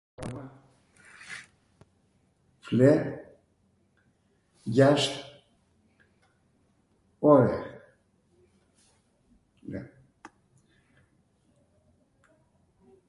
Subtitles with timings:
[2.65, 2.91] fle
[4.75, 5.15] gjasht
[7.31, 7.49] orw.